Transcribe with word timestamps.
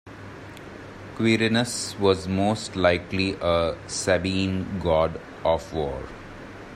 Quirinus 1.15 1.95
was 1.99 2.27
most 2.27 2.75
likely 2.75 3.37
a 3.39 3.77
Sabine 3.87 4.79
god 4.79 5.21
of 5.45 5.71
war. 5.75 6.01